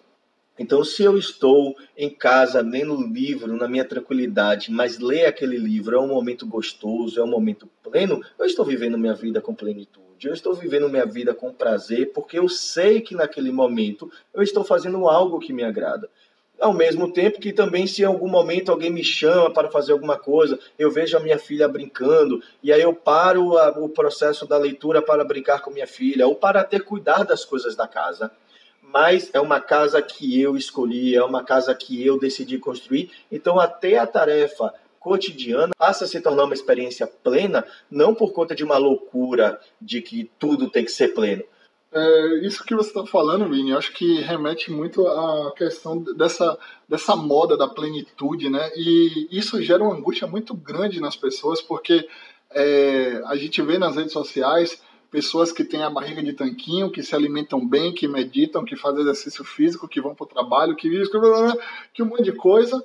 Então, 0.59 0.83
se 0.83 1.03
eu 1.03 1.19
estou 1.19 1.77
em 1.97 2.09
casa 2.09 2.61
lendo 2.61 2.95
um 2.95 3.13
livro 3.13 3.55
na 3.57 3.69
minha 3.69 3.85
tranquilidade, 3.85 4.71
mas 4.71 4.99
ler 4.99 5.27
aquele 5.27 5.59
livro 5.59 5.97
é 5.97 6.01
um 6.01 6.09
momento 6.09 6.47
gostoso, 6.47 7.21
é 7.21 7.23
um 7.23 7.29
momento 7.29 7.69
pleno, 7.83 8.23
eu 8.39 8.47
estou 8.47 8.65
vivendo 8.65 8.97
minha 8.97 9.15
vida 9.15 9.41
com 9.41 9.55
plenitude. 9.55 10.27
Eu 10.27 10.33
estou 10.33 10.55
vivendo 10.55 10.89
minha 10.89 11.05
vida 11.05 11.35
com 11.35 11.53
prazer, 11.53 12.11
porque 12.15 12.39
eu 12.39 12.49
sei 12.49 13.03
que 13.03 13.15
naquele 13.15 13.53
momento 13.53 14.11
eu 14.33 14.43
estou 14.43 14.65
fazendo 14.65 15.07
algo 15.09 15.39
que 15.39 15.53
me 15.53 15.63
agrada. 15.63 16.09
Ao 16.59 16.73
mesmo 16.73 17.13
tempo 17.13 17.39
que 17.39 17.53
também, 17.53 17.87
se 17.87 18.01
em 18.01 18.07
algum 18.07 18.29
momento 18.29 18.73
alguém 18.73 18.89
me 18.89 19.05
chama 19.05 19.53
para 19.53 19.71
fazer 19.71 19.93
alguma 19.93 20.19
coisa, 20.19 20.59
eu 20.79 20.91
vejo 20.91 21.15
a 21.15 21.21
minha 21.21 21.39
filha 21.39 21.69
brincando, 21.69 22.43
e 22.63 22.73
aí 22.73 22.81
eu 22.81 22.95
paro 22.95 23.53
o 23.85 23.91
processo 23.91 24.47
da 24.47 24.57
leitura 24.57 25.03
para 25.03 25.23
brincar 25.23 25.61
com 25.61 25.71
minha 25.71 25.87
filha, 25.87 26.27
ou 26.27 26.35
para 26.35 26.65
ter 26.65 26.83
cuidar 26.83 27.25
das 27.25 27.45
coisas 27.45 27.77
da 27.77 27.87
casa 27.87 28.33
mas 28.93 29.31
é 29.33 29.41
uma 29.41 29.61
casa 29.61 30.01
que 30.01 30.41
eu 30.41 30.57
escolhi, 30.57 31.15
é 31.15 31.25
uma 31.25 31.43
casa 31.43 31.75
que 31.75 32.05
eu 32.05 32.19
decidi 32.19 32.59
construir. 32.59 33.11
Então, 33.31 33.59
até 33.59 33.99
a 33.99 34.07
tarefa 34.07 34.73
cotidiana 34.99 35.73
passa 35.79 36.05
a 36.05 36.09
se 36.09 36.21
tornar 36.21 36.45
uma 36.45 36.55
experiência 36.55 37.07
plena, 37.07 37.65
não 37.91 38.15
por 38.15 38.33
conta 38.33 38.55
de 38.55 38.65
uma 38.65 38.77
loucura 38.77 39.61
de 39.81 40.03
que 40.03 40.31
tudo 40.39 40.71
tem 40.71 40.85
que 40.85 40.91
ser 40.91 41.09
pleno. 41.09 41.45
É, 41.93 42.47
isso 42.47 42.65
que 42.65 42.75
você 42.75 42.89
está 42.89 43.07
falando, 43.07 43.49
Vini, 43.49 43.73
acho 43.73 43.93
que 43.93 44.21
remete 44.21 44.71
muito 44.71 45.07
à 45.07 45.53
questão 45.57 45.99
dessa, 46.17 46.59
dessa 46.89 47.17
moda 47.17 47.57
da 47.57 47.69
plenitude, 47.69 48.51
né? 48.51 48.71
E 48.75 49.29
isso 49.31 49.63
gera 49.63 49.83
uma 49.83 49.95
angústia 49.95 50.27
muito 50.27 50.53
grande 50.55 51.01
nas 51.01 51.17
pessoas, 51.17 51.63
porque 51.63 52.07
é, 52.51 53.23
a 53.27 53.37
gente 53.37 53.63
vê 53.63 53.79
nas 53.79 53.97
redes 53.97 54.13
sociais 54.13 54.83
pessoas 55.11 55.53
que 55.53 55.65
têm 55.65 55.83
a 55.83 55.91
barriga 55.91 56.23
de 56.23 56.33
tanquinho, 56.33 56.91
que 56.91 57.03
se 57.03 57.15
alimentam 57.15 57.67
bem, 57.67 57.93
que 57.93 58.09
meditam, 58.09 58.65
que 58.65 58.77
fazem 58.77 59.01
exercício 59.03 59.45
físico, 59.45 59.89
que 59.89 60.01
vão 60.01 60.15
para 60.15 60.25
o 60.25 60.29
trabalho, 60.29 60.77
que 60.77 60.91
que 61.93 62.03
um 62.03 62.07
monte 62.07 62.25
de 62.25 62.33
coisa, 62.33 62.83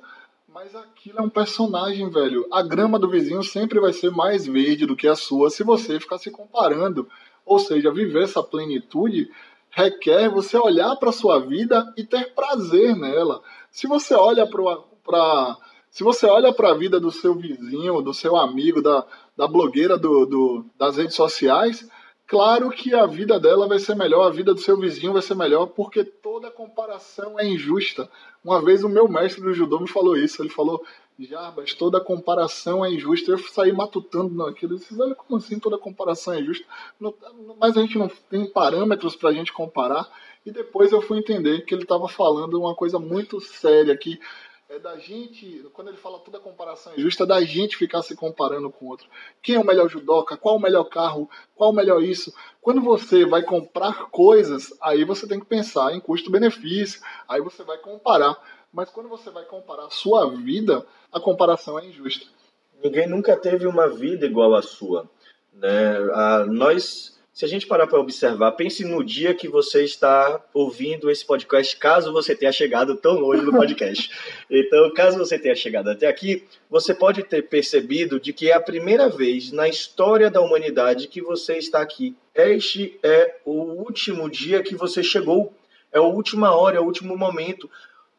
Mas 0.52 0.74
aquilo 0.74 1.18
é 1.18 1.22
um 1.22 1.30
personagem, 1.30 2.10
velho. 2.10 2.46
A 2.52 2.62
grama 2.62 2.98
do 2.98 3.08
vizinho 3.08 3.42
sempre 3.42 3.80
vai 3.80 3.92
ser 3.92 4.10
mais 4.10 4.46
verde 4.46 4.84
do 4.84 4.94
que 4.94 5.08
a 5.08 5.14
sua 5.14 5.48
se 5.48 5.64
você 5.64 5.98
ficar 5.98 6.18
se 6.18 6.30
comparando. 6.30 7.08
Ou 7.44 7.58
seja, 7.58 7.90
viver 7.90 8.24
essa 8.24 8.42
plenitude 8.42 9.30
requer 9.72 10.28
você 10.28 10.56
olhar 10.56 10.94
para 10.96 11.10
sua 11.10 11.40
vida 11.40 11.92
e 11.96 12.04
ter 12.04 12.34
prazer 12.34 12.94
nela. 12.94 13.42
Se 13.70 13.86
você 13.86 14.14
olha 14.14 14.46
para 14.46 15.56
se 15.90 16.02
você 16.02 16.24
olha 16.24 16.54
para 16.54 16.70
a 16.70 16.74
vida 16.74 16.98
do 16.98 17.10
seu 17.10 17.34
vizinho, 17.34 18.00
do 18.00 18.14
seu 18.14 18.34
amigo, 18.34 18.80
da, 18.80 19.04
da 19.36 19.46
blogueira 19.46 19.98
do, 19.98 20.24
do, 20.24 20.64
das 20.78 20.96
redes 20.96 21.14
sociais, 21.14 21.86
claro 22.32 22.70
que 22.70 22.94
a 22.94 23.04
vida 23.04 23.38
dela 23.38 23.68
vai 23.68 23.78
ser 23.78 23.94
melhor, 23.94 24.26
a 24.26 24.30
vida 24.30 24.54
do 24.54 24.60
seu 24.60 24.74
vizinho 24.74 25.12
vai 25.12 25.20
ser 25.20 25.34
melhor, 25.34 25.66
porque 25.66 26.02
toda 26.02 26.50
comparação 26.50 27.38
é 27.38 27.46
injusta. 27.46 28.08
Uma 28.42 28.62
vez 28.62 28.82
o 28.82 28.88
meu 28.88 29.06
mestre 29.06 29.42
do 29.42 29.52
judô 29.52 29.78
me 29.78 29.86
falou 29.86 30.16
isso, 30.16 30.40
ele 30.40 30.48
falou, 30.48 30.82
Jarbas, 31.20 31.74
toda 31.74 32.00
comparação 32.00 32.82
é 32.82 32.90
injusta. 32.90 33.30
Eu 33.30 33.38
saí 33.38 33.70
matutando 33.70 34.34
naquilo, 34.34 34.72
eu 34.72 34.78
disse, 34.78 34.98
olha 34.98 35.14
como 35.14 35.36
assim 35.36 35.58
toda 35.58 35.76
comparação 35.76 36.32
é 36.32 36.40
injusta? 36.40 36.64
mas 37.60 37.76
a 37.76 37.82
gente 37.82 37.98
não 37.98 38.10
tem 38.30 38.46
parâmetros 38.46 39.14
para 39.14 39.28
a 39.28 39.34
gente 39.34 39.52
comparar. 39.52 40.10
E 40.46 40.50
depois 40.50 40.90
eu 40.90 41.02
fui 41.02 41.18
entender 41.18 41.66
que 41.66 41.74
ele 41.74 41.82
estava 41.82 42.08
falando 42.08 42.58
uma 42.58 42.74
coisa 42.74 42.98
muito 42.98 43.42
séria, 43.42 43.94
que 43.94 44.18
é 44.72 44.78
da 44.78 44.96
gente, 44.96 45.68
quando 45.74 45.88
ele 45.88 45.98
fala 45.98 46.18
toda 46.18 46.40
comparação 46.40 46.94
injusta, 46.96 47.24
é 47.24 47.26
da 47.26 47.44
gente 47.44 47.76
ficar 47.76 48.00
se 48.02 48.16
comparando 48.16 48.70
com 48.70 48.86
o 48.86 48.88
outro. 48.88 49.06
Quem 49.42 49.56
é 49.56 49.58
o 49.58 49.66
melhor 49.66 49.86
judoca? 49.86 50.34
Qual 50.34 50.56
o 50.56 50.60
melhor 50.60 50.84
carro? 50.84 51.28
Qual 51.54 51.70
o 51.70 51.74
melhor 51.74 52.02
isso? 52.02 52.32
Quando 52.60 52.80
você 52.80 53.26
vai 53.26 53.42
comprar 53.42 54.06
coisas, 54.10 54.72
aí 54.80 55.04
você 55.04 55.28
tem 55.28 55.38
que 55.38 55.44
pensar 55.44 55.94
em 55.94 56.00
custo-benefício, 56.00 57.02
aí 57.28 57.40
você 57.42 57.62
vai 57.62 57.76
comparar. 57.78 58.34
Mas 58.72 58.88
quando 58.88 59.10
você 59.10 59.30
vai 59.30 59.44
comparar 59.44 59.84
a 59.84 59.90
sua 59.90 60.30
vida, 60.30 60.86
a 61.12 61.20
comparação 61.20 61.78
é 61.78 61.86
injusta. 61.86 62.26
Ninguém 62.82 63.06
nunca 63.06 63.36
teve 63.36 63.66
uma 63.66 63.88
vida 63.88 64.24
igual 64.24 64.54
à 64.54 64.62
sua. 64.62 65.06
Né? 65.52 65.96
Ah, 66.14 66.46
nós 66.48 67.20
se 67.32 67.46
a 67.46 67.48
gente 67.48 67.66
parar 67.66 67.86
para 67.86 67.98
observar, 67.98 68.52
pense 68.52 68.84
no 68.84 69.02
dia 69.02 69.34
que 69.34 69.48
você 69.48 69.82
está 69.84 70.44
ouvindo 70.52 71.10
esse 71.10 71.24
podcast, 71.24 71.74
caso 71.78 72.12
você 72.12 72.34
tenha 72.34 72.52
chegado 72.52 72.94
tão 72.94 73.18
longe 73.18 73.40
no 73.40 73.52
podcast. 73.52 74.10
então, 74.50 74.92
caso 74.92 75.16
você 75.16 75.38
tenha 75.38 75.54
chegado 75.54 75.88
até 75.88 76.06
aqui, 76.06 76.44
você 76.68 76.94
pode 76.94 77.22
ter 77.22 77.48
percebido 77.48 78.20
de 78.20 78.34
que 78.34 78.50
é 78.50 78.54
a 78.54 78.60
primeira 78.60 79.08
vez 79.08 79.50
na 79.50 79.66
história 79.66 80.30
da 80.30 80.42
humanidade 80.42 81.08
que 81.08 81.22
você 81.22 81.56
está 81.56 81.80
aqui. 81.80 82.14
Este 82.34 82.98
é 83.02 83.36
o 83.46 83.62
último 83.62 84.28
dia 84.28 84.62
que 84.62 84.74
você 84.74 85.02
chegou, 85.02 85.54
é 85.90 85.96
a 85.98 86.02
última 86.02 86.54
hora, 86.54 86.76
é 86.76 86.80
o 86.80 86.84
último 86.84 87.16
momento. 87.16 87.68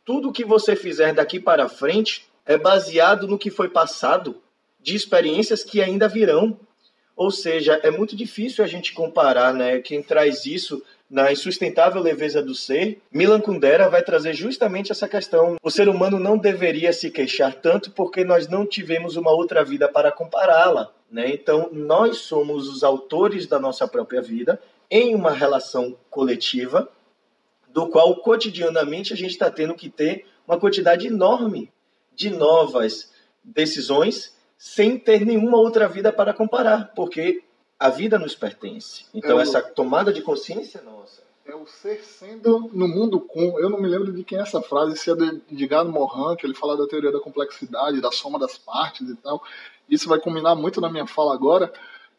Tudo 0.03 0.33
que 0.33 0.43
você 0.43 0.75
fizer 0.75 1.13
daqui 1.13 1.39
para 1.39 1.69
frente 1.69 2.27
é 2.47 2.57
baseado 2.57 3.27
no 3.27 3.37
que 3.37 3.51
foi 3.51 3.69
passado, 3.69 4.41
de 4.81 4.95
experiências 4.95 5.63
que 5.63 5.81
ainda 5.81 6.07
virão. 6.07 6.59
Ou 7.15 7.29
seja, 7.29 7.79
é 7.83 7.91
muito 7.91 8.15
difícil 8.15 8.63
a 8.63 8.67
gente 8.67 8.93
comparar, 8.93 9.53
né? 9.53 9.79
Quem 9.79 10.01
traz 10.01 10.45
isso 10.45 10.81
na 11.09 11.31
insustentável 11.31 12.01
leveza 12.01 12.41
do 12.41 12.55
ser, 12.55 12.99
Milan 13.11 13.39
Kundera 13.39 13.87
vai 13.87 14.01
trazer 14.01 14.33
justamente 14.33 14.91
essa 14.91 15.07
questão. 15.07 15.57
O 15.61 15.69
ser 15.69 15.87
humano 15.87 16.17
não 16.17 16.37
deveria 16.37 16.91
se 16.91 17.11
queixar 17.11 17.53
tanto 17.53 17.91
porque 17.91 18.23
nós 18.23 18.47
não 18.47 18.65
tivemos 18.65 19.15
uma 19.15 19.31
outra 19.31 19.63
vida 19.63 19.87
para 19.87 20.11
compará-la. 20.11 20.91
Né? 21.11 21.29
Então, 21.29 21.69
nós 21.71 22.17
somos 22.17 22.67
os 22.67 22.83
autores 22.83 23.45
da 23.45 23.59
nossa 23.59 23.87
própria 23.87 24.23
vida 24.23 24.59
em 24.89 25.13
uma 25.13 25.31
relação 25.31 25.95
coletiva, 26.09 26.89
do 27.67 27.87
qual 27.89 28.15
cotidianamente 28.15 29.13
a 29.13 29.15
gente 29.15 29.31
está 29.31 29.51
tendo 29.51 29.75
que 29.75 29.89
ter 29.89 30.25
uma 30.47 30.59
quantidade 30.59 31.05
enorme 31.05 31.71
de 32.15 32.31
novas 32.31 33.11
decisões 33.43 34.32
sem 34.63 34.97
ter 34.97 35.25
nenhuma 35.25 35.57
outra 35.57 35.89
vida 35.89 36.09
para 36.09 36.33
comparar, 36.33 36.93
porque 36.95 37.43
a 37.77 37.89
vida 37.89 38.17
nos 38.17 38.33
pertence. 38.33 39.05
Então, 39.13 39.31
é 39.31 39.35
o... 39.35 39.39
essa 39.41 39.61
tomada 39.61 40.13
de 40.13 40.21
consciência 40.21 40.79
é 40.79 40.81
nossa. 40.81 41.21
É 41.45 41.53
o 41.53 41.67
ser 41.67 42.01
sendo 42.01 42.69
no 42.71 42.87
mundo 42.87 43.19
com. 43.19 43.59
Eu 43.59 43.69
não 43.69 43.81
me 43.81 43.89
lembro 43.89 44.13
de 44.13 44.23
quem 44.23 44.37
é 44.37 44.41
essa 44.41 44.61
frase, 44.61 44.97
se 44.97 45.11
é 45.11 45.15
de, 45.15 45.67
Gado 45.67 45.91
Morin, 45.91 46.37
que 46.37 46.47
ele 46.47 46.53
fala 46.53 46.77
da 46.77 46.87
teoria 46.87 47.11
da 47.11 47.19
complexidade, 47.19 47.99
da 47.99 48.09
soma 48.09 48.39
das 48.39 48.57
partes 48.57 49.09
e 49.09 49.17
tal. 49.17 49.43
Isso 49.89 50.07
vai 50.07 50.17
combinar 50.17 50.55
muito 50.55 50.79
na 50.79 50.89
minha 50.89 51.05
fala 51.05 51.33
agora, 51.33 51.69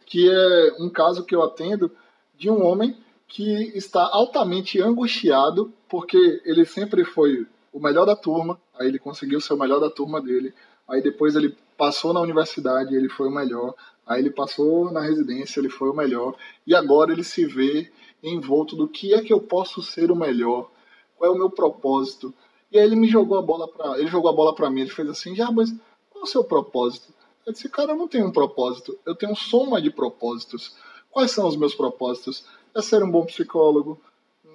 que 0.04 0.30
é 0.30 0.74
um 0.78 0.90
caso 0.90 1.24
que 1.24 1.34
eu 1.34 1.42
atendo 1.42 1.90
de 2.36 2.50
um 2.50 2.62
homem 2.62 2.94
que 3.26 3.72
está 3.74 4.02
altamente 4.12 4.82
angustiado 4.82 5.72
porque 5.88 6.42
ele 6.44 6.66
sempre 6.66 7.06
foi 7.06 7.46
o 7.72 7.80
melhor 7.80 8.04
da 8.04 8.14
turma, 8.14 8.60
aí 8.78 8.86
ele 8.86 8.98
conseguiu 8.98 9.40
ser 9.40 9.54
o 9.54 9.58
melhor 9.58 9.80
da 9.80 9.88
turma 9.88 10.20
dele, 10.20 10.52
aí 10.86 11.00
depois 11.00 11.34
ele 11.34 11.56
passou 11.76 12.12
na 12.12 12.20
universidade, 12.20 12.94
ele 12.94 13.08
foi 13.08 13.28
o 13.28 13.34
melhor, 13.34 13.74
aí 14.06 14.20
ele 14.20 14.30
passou 14.30 14.90
na 14.90 15.00
residência, 15.00 15.60
ele 15.60 15.68
foi 15.68 15.90
o 15.90 15.94
melhor, 15.94 16.36
e 16.66 16.74
agora 16.74 17.12
ele 17.12 17.24
se 17.24 17.44
vê 17.44 17.90
envolto 18.22 18.74
do 18.76 18.88
que 18.88 19.14
é 19.14 19.22
que 19.22 19.32
eu 19.32 19.40
posso 19.40 19.82
ser 19.82 20.10
o 20.10 20.16
melhor, 20.16 20.70
qual 21.16 21.30
é 21.30 21.34
o 21.34 21.38
meu 21.38 21.50
propósito. 21.50 22.32
E 22.72 22.78
aí 22.78 22.84
ele 22.84 22.96
me 22.96 23.08
jogou 23.08 23.38
a 23.38 23.42
bola 23.42 23.68
para, 23.68 23.98
ele 23.98 24.08
jogou 24.08 24.30
a 24.30 24.34
bola 24.34 24.54
para 24.54 24.70
mim, 24.70 24.82
ele 24.82 24.90
fez 24.90 25.08
assim: 25.08 25.34
"Já, 25.34 25.50
mas 25.50 25.70
qual 26.10 26.22
é 26.22 26.24
o 26.24 26.26
seu 26.26 26.42
propósito?" 26.42 27.12
Eu 27.46 27.52
disse: 27.52 27.68
"Cara, 27.68 27.92
eu 27.92 27.96
não 27.96 28.08
tenho 28.08 28.26
um 28.26 28.32
propósito, 28.32 28.98
eu 29.04 29.14
tenho 29.14 29.36
soma 29.36 29.80
de 29.80 29.90
propósitos. 29.90 30.74
Quais 31.10 31.30
são 31.30 31.46
os 31.46 31.56
meus 31.56 31.74
propósitos? 31.74 32.44
É 32.74 32.82
ser 32.82 33.02
um 33.02 33.10
bom 33.10 33.24
psicólogo, 33.24 34.00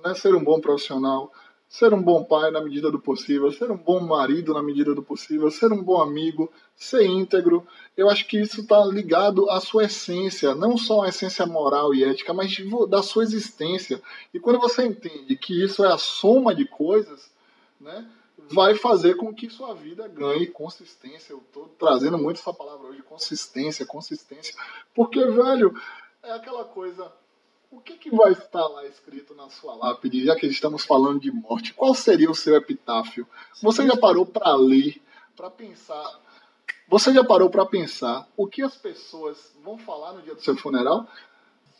é 0.03 0.13
ser 0.13 0.35
um 0.35 0.43
bom 0.43 0.59
profissional, 0.59 1.31
ser 1.69 1.93
um 1.93 2.01
bom 2.01 2.23
pai 2.23 2.49
na 2.49 2.59
medida 2.59 2.89
do 2.89 2.99
possível, 2.99 3.51
ser 3.51 3.69
um 3.69 3.77
bom 3.77 3.99
marido 3.99 4.55
na 4.55 4.63
medida 4.63 4.95
do 4.95 5.03
possível, 5.03 5.51
ser 5.51 5.71
um 5.71 5.83
bom 5.83 6.01
amigo, 6.01 6.51
ser 6.75 7.05
íntegro. 7.05 7.65
Eu 7.95 8.09
acho 8.09 8.27
que 8.27 8.39
isso 8.41 8.61
está 8.61 8.83
ligado 8.85 9.47
à 9.51 9.61
sua 9.61 9.83
essência, 9.83 10.55
não 10.55 10.75
só 10.75 11.03
à 11.03 11.09
essência 11.09 11.45
moral 11.45 11.93
e 11.93 12.03
ética, 12.03 12.33
mas 12.33 12.57
da 12.89 13.03
sua 13.03 13.21
existência. 13.21 14.01
E 14.33 14.39
quando 14.39 14.59
você 14.59 14.83
entende 14.83 15.38
que 15.38 15.63
isso 15.63 15.85
é 15.85 15.93
a 15.93 15.97
soma 15.97 16.55
de 16.55 16.65
coisas, 16.65 17.31
né, 17.79 18.09
vai 18.49 18.73
fazer 18.73 19.15
com 19.15 19.31
que 19.31 19.47
sua 19.47 19.75
vida 19.75 20.07
ganhe 20.07 20.47
consistência. 20.47 21.33
Eu 21.33 21.38
estou 21.38 21.67
trazendo 21.77 22.17
muito 22.17 22.39
essa 22.39 22.53
palavra 22.53 22.88
hoje, 22.88 23.03
consistência, 23.03 23.85
consistência. 23.85 24.55
Porque, 24.95 25.23
velho, 25.23 25.79
é 26.23 26.31
aquela 26.31 26.65
coisa 26.65 27.11
o 27.71 27.79
que, 27.79 27.97
que 27.97 28.09
vai 28.09 28.31
estar 28.31 28.67
lá 28.67 28.85
escrito 28.85 29.35
na 29.35 29.49
sua 29.49 29.75
lápide, 29.75 30.25
já 30.25 30.35
que 30.35 30.47
estamos 30.47 30.83
falando 30.83 31.19
de 31.19 31.31
morte? 31.31 31.73
Qual 31.73 31.93
seria 31.93 32.29
o 32.29 32.35
seu 32.35 32.55
epitáfio? 32.55 33.27
Você 33.61 33.85
já 33.85 33.95
parou 33.95 34.25
para 34.25 34.55
ler, 34.55 35.01
para 35.35 35.49
pensar? 35.51 36.19
Você 36.88 37.13
já 37.13 37.23
parou 37.23 37.49
para 37.49 37.65
pensar 37.65 38.27
o 38.35 38.47
que 38.47 38.63
as 38.63 38.75
pessoas 38.75 39.55
vão 39.63 39.77
falar 39.77 40.13
no 40.13 40.21
dia 40.23 40.33
do 40.33 40.41
seu 40.41 40.57
funeral? 40.57 41.07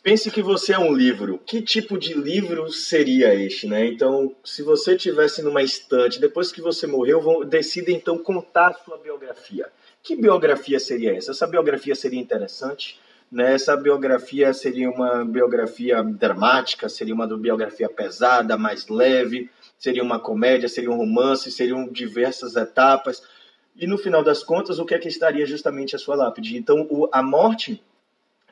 Pense 0.04 0.30
que 0.30 0.42
você 0.42 0.74
é 0.74 0.80
um 0.80 0.94
livro. 0.94 1.40
Que 1.40 1.62
tipo 1.62 1.98
de 1.98 2.14
livro 2.14 2.72
seria 2.72 3.34
este, 3.34 3.68
né? 3.68 3.88
Então, 3.88 4.36
se 4.46 4.62
você 4.62 4.96
tivesse 4.96 5.42
numa 5.42 5.64
estante, 5.64 6.22
depois 6.22 6.52
que 6.52 6.62
você 6.62 6.86
morreu, 6.86 7.20
vão, 7.20 7.44
decida 7.44 7.92
então 7.92 8.18
contar 8.18 8.68
a 8.70 8.74
sua 8.74 8.98
biografia. 8.98 9.70
Que 10.04 10.16
biografia 10.16 10.80
seria 10.80 11.18
essa? 11.18 11.32
Essa 11.32 11.48
biografia 11.48 11.96
seria 11.96 12.20
interessante? 12.20 13.00
Né? 13.32 13.54
Essa 13.54 13.76
biografia 13.78 14.54
seria 14.54 14.90
uma 14.90 15.24
biografia 15.24 16.04
dramática, 16.04 16.90
seria 16.90 17.14
uma 17.14 17.28
biografia 17.28 17.90
pesada, 17.90 18.58
mais 18.58 18.88
leve, 18.88 19.50
seria 19.78 20.04
uma 20.04 20.20
comédia, 20.20 20.68
seria 20.68 20.92
um 20.92 20.98
romance, 20.98 21.52
seriam 21.52 21.88
diversas 21.88 22.56
etapas. 22.56 23.22
E 23.76 23.88
no 23.88 23.98
final 23.98 24.24
das 24.24 24.44
contas, 24.44 24.80
o 24.80 24.86
que 24.86 24.96
é 24.96 25.00
que 25.00 25.08
estaria 25.08 25.46
justamente 25.46 25.96
a 25.96 26.00
sua 26.00 26.16
lápide? 26.16 26.58
Então, 26.58 26.88
o, 26.90 27.08
a 27.12 27.22
morte, 27.22 27.82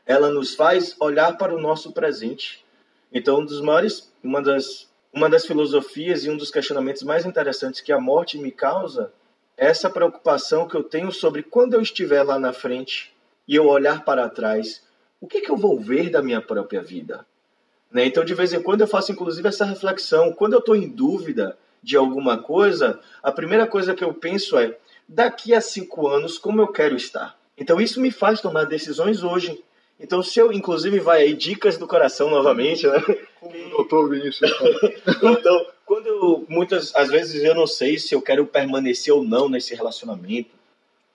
ela 0.06 0.30
nos 0.30 0.56
faz 0.56 0.96
olhar 1.00 1.38
para 1.38 1.54
o 1.54 1.60
nosso 1.60 1.92
presente. 1.92 2.64
Então, 3.12 3.40
um 3.40 3.46
dos 3.46 3.62
maiores, 3.62 4.12
uma 4.24 4.42
das, 4.42 4.88
uma 5.12 5.30
das 5.30 5.46
filosofias 5.46 6.24
e 6.24 6.30
um 6.30 6.38
dos 6.38 6.52
questionamentos 6.52 7.04
mais 7.04 7.26
interessantes 7.26 7.82
que 7.82 7.92
a 7.92 8.00
morte 8.00 8.38
me 8.38 8.52
causa 8.52 9.12
é 9.58 9.66
essa 9.66 9.90
preocupação 9.90 10.68
que 10.68 10.76
eu 10.76 10.84
tenho 10.84 11.12
sobre 11.12 11.42
quando 11.42 11.74
eu 11.74 11.82
estiver 11.82 12.22
lá 12.22 12.38
na 12.38 12.54
frente, 12.54 13.12
e 13.48 13.56
eu 13.56 13.68
olhar 13.68 14.04
para 14.04 14.30
trás, 14.30 14.84
o 15.22 15.28
que, 15.28 15.42
que 15.42 15.50
eu 15.50 15.58
vou 15.58 15.80
ver 15.80 16.10
da 16.10 16.22
minha 16.22 16.42
própria 16.42 16.82
vida? 16.82 17.26
Né? 17.92 18.06
Então, 18.06 18.24
de 18.24 18.34
vez 18.34 18.54
em 18.54 18.62
quando, 18.62 18.82
eu 18.82 18.88
faço 18.88 19.12
inclusive 19.12 19.48
essa 19.48 19.66
reflexão. 19.66 20.34
Quando 20.34 20.54
eu 20.54 20.60
estou 20.60 20.76
em 20.76 20.90
dúvida 20.90 21.58
de 21.82 21.96
alguma 21.96 22.38
coisa, 22.38 23.00
a 23.24 23.32
primeira 23.32 23.66
coisa 23.66 23.96
que 23.96 24.04
eu 24.04 24.14
penso 24.14 24.58
é: 24.58 24.78
daqui 25.08 25.54
a 25.54 25.62
cinco 25.62 26.08
anos, 26.08 26.38
como 26.38 26.62
eu 26.62 26.68
quero 26.68 26.96
estar? 26.96 27.38
Então, 27.58 27.82
isso 27.82 28.00
me 28.00 28.12
faz 28.12 28.42
tomar 28.42 28.66
decisões 28.66 29.24
hoje. 29.24 29.64
Então, 30.00 30.22
se 30.22 30.40
eu, 30.40 30.52
inclusive, 30.52 31.00
vai 31.00 31.24
aí, 31.24 31.34
dicas 31.34 31.78
do 31.78 31.88
coração 31.88 32.30
novamente, 32.30 32.86
né? 32.86 33.02
Como 33.40 33.56
o 33.56 33.70
doutor 33.70 34.10
Vinícius. 34.10 34.52
então, 35.24 35.66
quando 35.84 36.06
eu, 36.06 36.46
muitas, 36.48 36.94
às 36.96 37.10
vezes 37.10 37.44
eu 37.44 37.56
não 37.56 37.66
sei 37.66 37.98
se 37.98 38.14
eu 38.14 38.22
quero 38.22 38.46
permanecer 38.46 39.12
ou 39.12 39.24
não 39.24 39.50
nesse 39.50 39.74
relacionamento, 39.74 40.52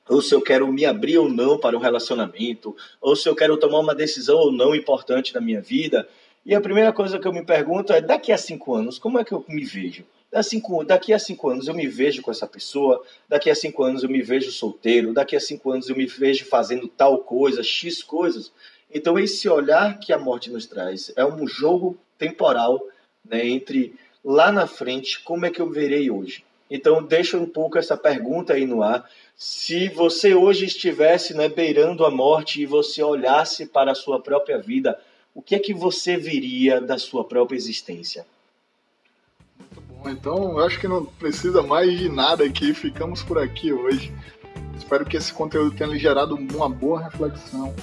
ou 0.09 0.21
se 0.21 0.35
eu 0.35 0.41
quero 0.41 0.71
me 0.73 0.85
abrir 0.85 1.19
ou 1.19 1.29
não 1.29 1.59
para 1.59 1.77
um 1.77 1.81
relacionamento, 1.81 2.77
ou 3.01 3.15
se 3.15 3.29
eu 3.29 3.35
quero 3.35 3.57
tomar 3.57 3.81
uma 3.81 3.95
decisão 3.95 4.37
ou 4.37 4.53
não 4.53 4.75
importante 4.75 5.35
na 5.35 5.41
minha 5.41 5.61
vida. 5.61 6.09
E 6.45 6.55
a 6.55 6.61
primeira 6.61 6.93
coisa 6.93 7.19
que 7.19 7.27
eu 7.27 7.33
me 7.33 7.45
pergunto 7.45 7.93
é: 7.93 8.01
daqui 8.01 8.33
a 8.33 8.39
cinco 8.39 8.75
anos, 8.75 8.99
como 8.99 9.19
é 9.19 9.25
que 9.25 9.33
eu 9.33 9.45
me 9.49 9.65
vejo? 9.65 10.05
daqui 10.87 11.13
a 11.13 11.19
cinco 11.19 11.51
anos 11.51 11.69
eu 11.69 11.75
me 11.75 11.87
vejo 11.87 12.23
com 12.23 12.31
essa 12.31 12.47
pessoa, 12.47 13.05
daqui 13.29 13.51
a 13.51 13.55
cinco 13.55 13.85
anos 13.85 14.03
eu 14.03 14.09
me 14.09 14.23
vejo 14.23 14.51
solteiro, 14.51 15.13
daqui 15.13 15.37
a 15.37 15.41
cinco 15.41 15.71
anos 15.71 15.91
eu 15.91 15.97
me 15.97 16.07
vejo 16.07 16.47
fazendo 16.47 16.89
tal 16.89 17.19
coisa, 17.19 17.63
X 17.63 18.03
coisas. 18.03 18.51
Então, 18.91 19.19
esse 19.19 19.47
olhar 19.49 19.99
que 19.99 20.13
a 20.13 20.19
morte 20.19 20.51
nos 20.51 20.67
traz 20.67 21.13
é 21.17 21.25
um 21.25 21.47
jogo 21.47 21.99
temporal 22.17 22.83
né, 23.25 23.47
entre 23.47 23.95
lá 24.25 24.51
na 24.51 24.67
frente, 24.67 25.21
como 25.21 25.45
é 25.45 25.51
que 25.51 25.61
eu 25.61 25.71
verei 25.71 26.11
hoje. 26.11 26.45
Então, 26.75 27.03
deixa 27.03 27.37
um 27.37 27.45
pouco 27.45 27.77
essa 27.77 27.99
pergunta 27.99 28.55
aí 28.55 28.65
no 28.65 28.83
ar. 28.83 29.07
Se 29.37 29.91
você 29.91 30.35
hoje 30.35 30.65
estivesse 30.65 31.35
né, 31.35 31.47
beirando 31.47 32.03
a 32.03 32.11
morte 32.11 32.63
e 32.63 32.67
você 32.67 33.03
olhasse 33.03 33.67
para 33.67 33.93
a 33.93 33.95
sua 33.95 34.19
própria 34.19 34.57
vida, 34.59 34.99
o 35.35 35.43
que 35.43 35.55
é 35.55 35.59
que 35.59 35.75
você 35.75 36.17
viria 36.17 36.81
da 36.81 36.97
sua 36.97 37.25
própria 37.25 37.59
existência? 37.59 38.25
Então, 40.07 40.53
eu 40.53 40.65
acho 40.65 40.81
que 40.81 40.89
não 40.89 41.05
precisa 41.05 41.63
mais 41.63 41.99
de 41.99 42.09
nada 42.09 42.43
aqui. 42.43 42.73
Ficamos 42.73 43.23
por 43.23 43.39
aqui 43.39 43.71
hoje. 43.71 44.11
Espero 44.75 45.05
que 45.05 45.19
esse 45.19 45.31
conteúdo 45.31 45.77
tenha 45.77 45.99
gerado 45.99 46.37
uma 46.37 46.71
boa 46.71 47.03
reflexão. 47.03 47.75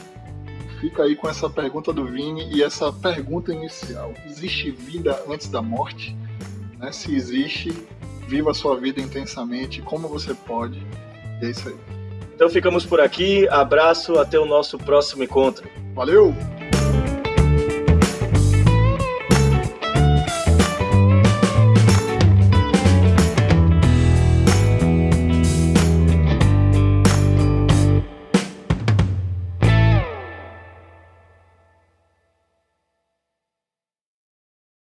Fica 0.82 1.04
aí 1.04 1.16
com 1.16 1.30
essa 1.30 1.48
pergunta 1.48 1.94
do 1.94 2.06
Vini 2.06 2.52
e 2.52 2.64
essa 2.64 2.92
pergunta 2.92 3.54
inicial: 3.54 4.16
existe 4.26 4.72
vida 4.72 5.24
antes 5.30 5.48
da 5.48 5.62
morte? 5.62 6.18
Né? 6.80 6.92
Se 6.92 7.16
existe, 7.16 7.72
viva 8.30 8.52
a 8.52 8.54
sua 8.54 8.78
vida 8.78 9.02
intensamente, 9.02 9.82
como 9.82 10.08
você 10.08 10.34
pode. 10.34 10.80
E 11.42 11.46
é 11.46 11.50
isso 11.50 11.68
aí. 11.68 11.76
Então 12.36 12.50
ficamos 12.50 12.86
por 12.86 13.02
aqui. 13.02 13.50
Abraço, 13.50 14.18
até 14.20 14.40
o 14.40 14.46
nosso 14.46 14.78
próximo 14.78 15.24
encontro. 15.24 15.68
Valeu! 15.94 16.34